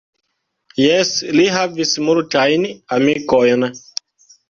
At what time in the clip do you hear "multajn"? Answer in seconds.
2.09-2.69